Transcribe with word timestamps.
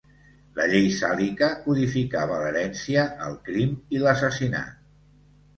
La 0.59 0.63
Llei 0.71 0.87
Sàlica 0.99 1.49
codificava 1.65 2.39
l'herència, 2.45 3.05
el 3.29 3.39
crim 3.51 3.77
i 3.99 4.03
l'assassinat. 4.07 4.77